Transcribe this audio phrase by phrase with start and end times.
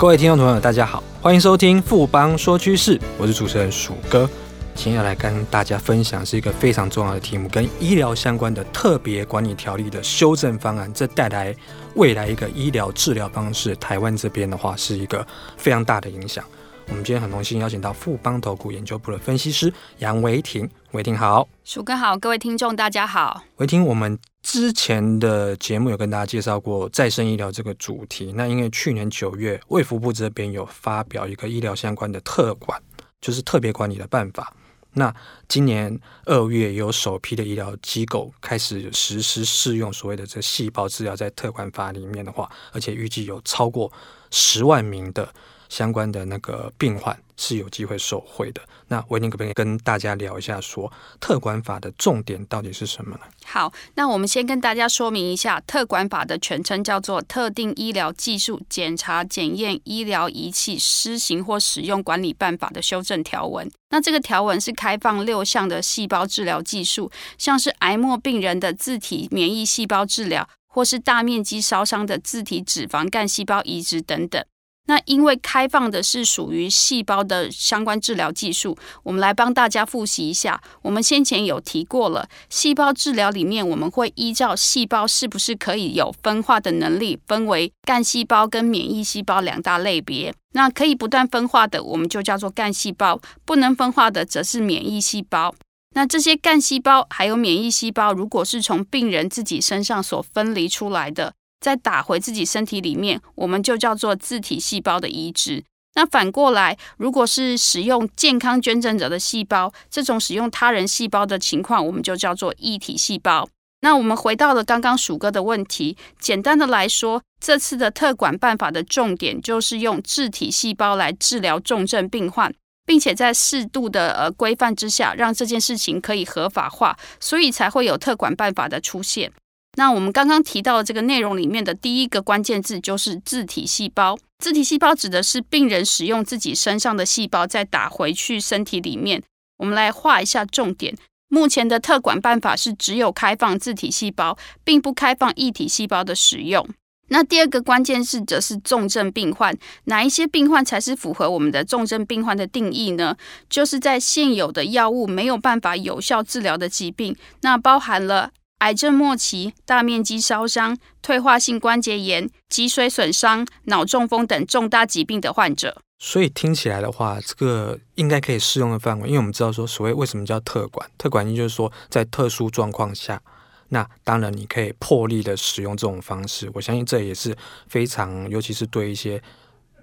[0.00, 4.26] 各位听众朋友，大家好，欢迎收听富邦说趋势，我是主持人鼠哥。
[4.74, 11.54] 今天要来跟大家分享是一个非常重要的题目，跟医疗相关的特别管理条例的修正方案，这带来
[11.96, 15.24] 未来一个医疗治疗方式，台湾这边的话是一个
[15.58, 16.42] 非常大的影响。
[16.90, 23.44] 我们今天很荣幸邀请到富邦投顾研究部的分析师杨维婷，维婷好，鼠哥好，各位听众大家好。
[23.58, 28.32] 维婷，我们之前的节目有跟大家介绍过再生医疗这个主题。
[28.34, 32.82] 那因为去年九月卫福部这边有发表一个医疗相关的特管，
[33.20, 34.52] 就是特别管理的办法。
[34.94, 35.14] 那
[35.46, 43.90] 今年二月有首批的医疗机构开始实施适用所谓的这细胞治疗，在特管法里面的话，而且预计有超过
[44.32, 45.32] 十万名的。
[45.70, 48.60] 相关的那个病患是有机会受惠的。
[48.88, 53.20] 那维婷可不可以跟大家聊一下说，说特管法的重点到底是什么呢？
[53.46, 63.70] 好，那我们先跟大家说明一下，特管法的全称叫做《特定医疗技术检查检验医疗仪器施行或使用管理办法》的修正条文。
[63.90, 74.44] 那这个条文是开放六项的细胞治疗技术，像是癌末病人的自体免疫细胞治疗，或是大面积烧伤的自体脂肪干细胞移植等等。
[74.86, 80.60] 那因为开放的是属于细胞的相关治疗技术，我们来帮大家复习一下。
[80.82, 90.34] 我们先前有提过了，细胞治疗里面我们会依照细胞是不是可以有分化的能力，分为干细胞跟免疫细胞两大类别。
[90.54, 95.54] 那可以不断分化的，我们就叫做干细胞；不能分化的，则是免疫细胞。
[95.94, 101.32] 那这些干细胞还有免疫细胞，如果是从病人自己身上所分离出来的。
[101.60, 105.62] 再打回自己身体里面，我们就叫做自体细胞的移植。
[105.94, 113.48] 那反过来，如果是使用健康捐赠者的细胞，这种使用他人细胞的情况，我们就叫做异体细胞。
[113.82, 122.54] 那我们回到了刚刚鼠哥的问题，简单的来说，这次的特管办法的重点就是用自体细胞来治疗重症病患，
[122.86, 129.32] 并且在适度的呃规范之下，让这件事情可以合法化，所以才会有特管办法的出现。
[129.80, 134.14] 那我们刚刚提到的这个内容里面的第一个关键字就是自体细胞。
[134.38, 139.22] 自体细胞指的是病人使用自己身上的细胞再打回去身体里面。
[139.56, 140.94] 我们来画一下重点。
[141.28, 146.68] 目前的特管办法是只有开放自体细胞，并不开放异体细胞的使用。
[147.08, 149.56] 那第二个关键字则是重症病患。
[149.84, 153.16] 哪一些病患才是符合我们的重症病患的定义呢？
[153.48, 158.32] 就是在现有的药物没有办法有效治疗的疾病，那包含了。
[158.60, 165.82] 癌症末期、大面积烧伤、退化性关节炎、脊髓损伤、脑中风等重大疾病的患者。
[165.98, 170.90] 所以听起来的话，这个应该可以适用的范围，因为我们知道说，所谓为什么叫特管？
[170.96, 173.20] 特管，也就是说，在特殊状况下，
[173.68, 176.50] 那当然你可以破例的使用这种方式。
[176.54, 177.36] 我相信这也是
[177.68, 179.22] 非常，尤其是对一些，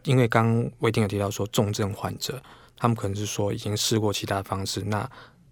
[0.03, 2.41] 因为刚刚维婷有提到说，重症患者，
[2.75, 5.09] 他们可能是说已经试过其他方式，那。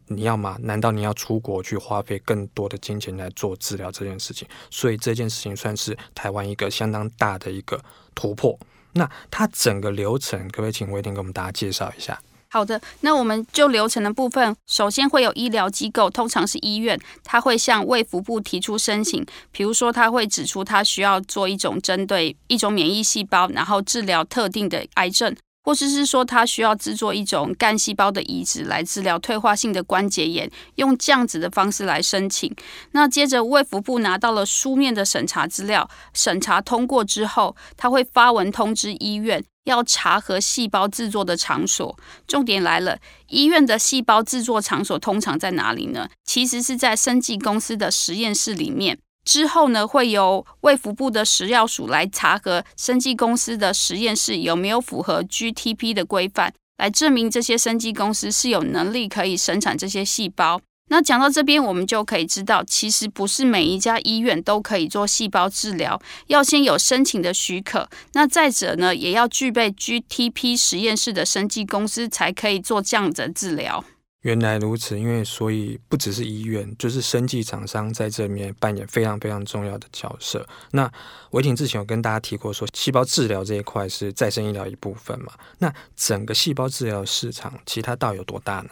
[0.08, 0.58] 你要吗？
[0.62, 4.48] 难道你要出国去花费更多的金钱来做治疗这件事情？
[4.70, 7.84] 所以这件事情算是台湾一个相当大的一个
[8.14, 8.58] 突破。
[8.94, 12.20] 那它整个流程，可不可以请维婷给我们大家介绍一下？
[12.48, 25.36] 好的，那我们就流程的部分，首先会有医疗机构，通常是医院，他会向卫福部提出申请，比如说他会指出他需要做一种针对一种免疫细胞，然后治疗特定的癌症。
[25.66, 32.56] 或者是说，他需要制作一种干细胞的移植来治疗退化性的关节炎，用这样子的方式来申请。
[32.92, 41.98] 那接着卫福部拿到了书面的审查资料，审查通过之后，他会发文通知医院要查核细胞制作的场所。
[42.28, 43.00] 重点来了，
[43.30, 46.08] 医院的细胞制作场所通常在哪里呢？
[46.24, 49.00] 其实是在生技公司的实验室里面。
[49.26, 60.62] 之后呢，会由卫福部的食药署来查核生技公司的实验室有没有符合 GTP 的规范，来证明这些生技公司是有能力可以生产这些细胞。
[60.88, 67.90] 那讲到这边，我们就可以知道，其实不是每一家医院都可以做细胞治疗，要先有申请的许可。
[68.14, 73.84] 那再者呢，也要具备 GTP 实验室的生技公司才可以做这样的治疗。
[74.26, 80.44] 原来如此，因为所以不只是医院，就是生技厂商在这里面扮演非常非常重要的角色。
[80.72, 80.92] 那
[81.30, 85.32] 维婷之前有跟大家提过说，细胞治疗这一块是再生医疗一部分嘛？
[85.60, 88.70] 那整个细胞治疗市场，其他到底有多大呢？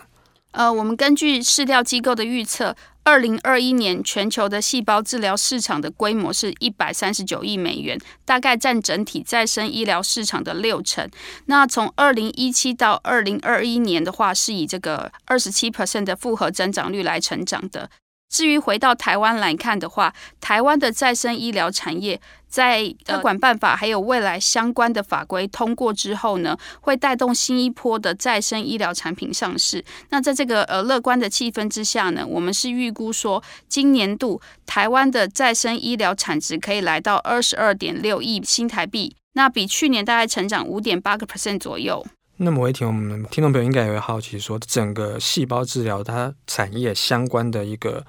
[0.54, 11.10] 呃，我们根据市调机构的预测，二零二一年全球的细胞治疗市场的规模是一百三十九亿美元，大概占整体再生医疗市场的六成。
[11.48, 17.90] 那从二零一七到二零二一年的话，是以这个二十七 percent 的复合增长率来成长的。
[18.34, 29.86] 至于回到台湾来看的话，台湾的再生医疗产业在特管办法还有未来相关的法规通过之后呢，会带动新一波的再生医疗产品上市。
[30.10, 42.04] 那在这个呃乐观的气氛之下呢，我们是预估说，今年度台湾的再生医疗产值可以来到二十二点六亿新台币，那比去年大概成长五点八个 percent 左右。
[42.38, 48.06] 那么，我一听，我们听众朋友应该也会好奇说，整个细胞治疗它产业相关的一个。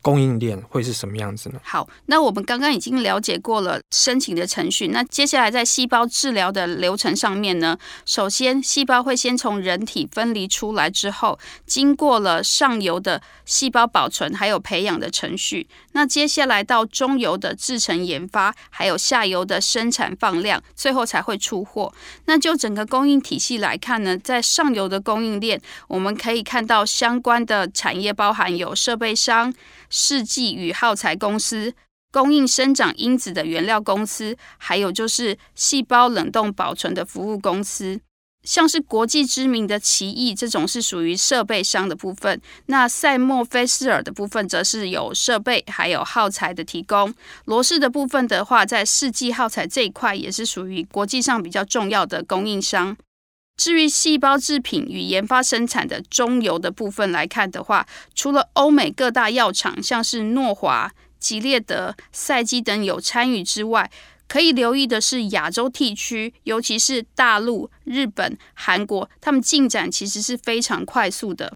[0.00, 1.60] 供应链会是什么样子呢？
[1.62, 4.88] 好，那我们刚刚已经了解过了申请的程序。
[4.88, 15.68] 那接下来在细胞治疗的流程上面呢，首先细胞会先从人体分离出来之后，经过了上游的细胞保存还有培养的程序。
[15.92, 21.92] 那接下来到中游的制程研发，还有下游的生产放量，最后才会出货。
[22.26, 29.52] 那就整个供应体系来看呢，在上游的供应链，我们可以看到相关的产业包含有设备商。
[30.00, 31.74] 试剂与耗材公司
[32.12, 38.00] 供应生长因子的原料公司，还有就是细胞冷冻保存的服务公司，
[38.44, 42.40] 像是国际知名的奇异这种是属于设备商的部分。
[42.66, 47.12] 那赛默菲斯尔的部分则是有设备还有耗材的提供。
[47.46, 52.96] 罗氏的部分的话，在试剂耗材这一块也是属于国际上比较重要的供应商。
[53.58, 57.84] 至于细胞制品与研发生产的中游的部分来看的话，
[58.14, 63.90] 除了欧美各大药厂，像是诺华、吉列德、赛基等有参与之外，
[64.28, 71.52] 可以留意的是亚洲地区，尤其是大陆、日本、韩国，他们进展其实是非常快速的。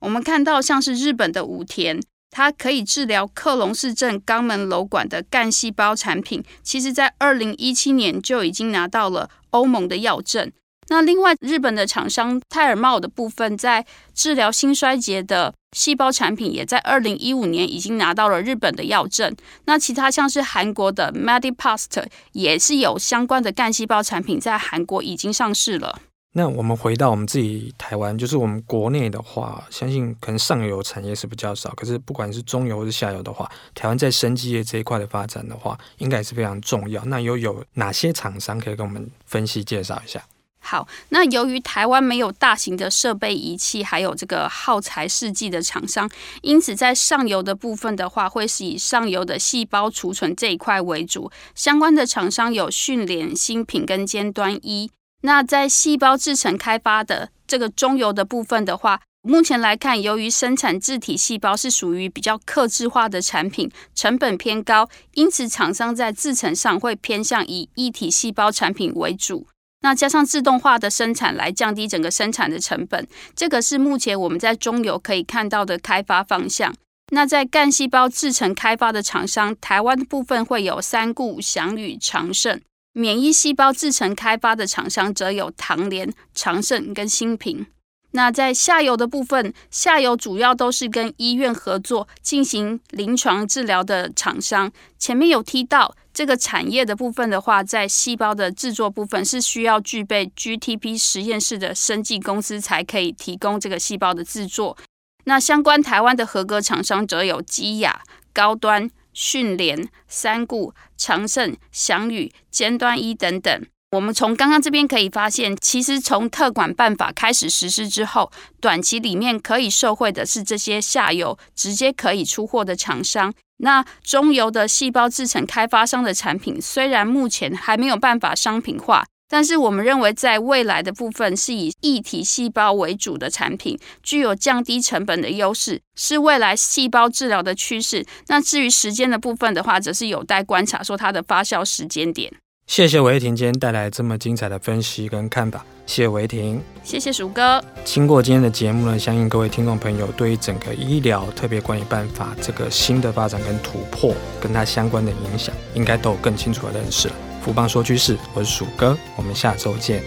[0.00, 10.50] 我们看到像是日本的武田，它可以治疗克隆氏症肛门瘘管的干细胞产品，其实在二零一七年就已经拿到了欧盟的药证。
[10.88, 13.84] 那另外，日本的厂商泰尔茂的部分，在
[14.14, 19.34] 治疗心衰竭的细胞产品，也在二零一五年已经拿到了日本的药证。
[19.64, 26.00] 那其他像是韩国的 Medipast 也是有相关的干细胞产品在韩国已经上市了。
[26.36, 37.04] 那我们回到我们自己台湾，就是我们国内的话，相信可能上游产业是比较少，可是不管是中游或是下游的话，台湾在生技业这一块的发展的话，应该也是非常重要。
[37.04, 40.20] 那又有哪些厂商可以跟我们分析介绍一下？
[40.66, 51.30] 好，那由于台湾没有大型的设备仪器，还有这个耗材试剂的厂商，因此在上游的部分的话，会是以上游的细胞储存这一块为主。
[51.54, 54.90] 相关的厂商有讯连、新品跟尖端一。
[55.20, 69.46] 那在细胞制程开发的这个中游的部分的话，目前来看，由于生产自体细胞是属于比较克制化的产品，成本偏高，因此厂商在制程上会偏向以一体细胞产品为主。
[69.84, 76.74] 那加上自动化的生产来降低整个生产的成本，这个是目前我们在中游可以看到的开发方向。
[77.12, 82.60] 那在干细胞制程开发的厂商，台湾部分会有三顾、祥宇、长盛；
[82.94, 87.66] 免疫细胞制程开发的厂商则有唐联、长盛跟新平。
[88.12, 94.72] 那在下游的部分，下游主要都是跟医院合作进行临床治疗的厂商。
[94.98, 95.94] 前面有提到。
[96.14, 104.78] 这个产业的部分的话，在细胞的制作部分是需要具备 GTP 实验室的生技公司才可以提供这个细胞的制作。
[105.24, 108.02] 那相关台湾的合格厂商则有基雅、
[108.32, 113.66] 高端、讯联、三顾、长盛、翔宇、尖端一等等。
[113.94, 118.28] 我们从刚刚这边可以发现，其实从特管办法开始实施之后，
[118.60, 123.32] 短期里面可以受惠的是这些下游直接可以出货的厂商。
[123.58, 138.04] 那中游的细胞制程开发商的产品，虽然目前还没有办法商品化，但是我们认为在未来的部分是以异体细胞为主的产品，具有降低成本的优势，是未来细胞治疗的趋势。
[138.26, 142.32] 那至于时间的部分的话，则是有待观察，说它的发酵时间点。
[142.66, 147.62] 谢谢韦婷今天带来这么精彩的分析跟看法，谢谢韦婷，谢谢鼠哥。
[147.84, 157.14] 经过今天的节目呢，相信各位听众朋友对于整个医疗特别管理办法这个新的发展跟突破，跟它相关的影响，应该都有更清楚的认识了。
[157.42, 160.02] 富邦说趋势，我是鼠哥，我们下周见。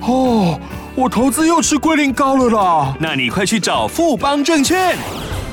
[0.00, 0.58] 哦，
[0.96, 4.96] 我投资又吃龟苓膏了啦，那你快去找富邦证券。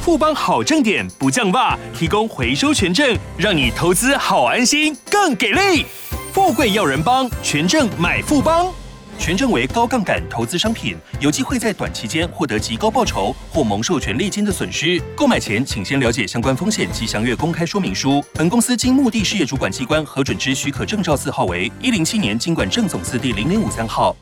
[0.07, 5.85] 富邦好证点不降价，提供回收权证，让你投资好安心，更给力。
[6.31, 8.71] 富贵要人帮，权证买富邦。
[9.19, 14.97] 权证为高杠杆投资商品，有机会在短期间获得极高报酬或蒙受权利金的损失。
[15.13, 18.23] 购买前请先了解相关风险及详阅公开说明书。
[18.33, 24.15] 本公司经目的事业主管机关核准之许可证照字号为一零七年经管证总字第零零五三号。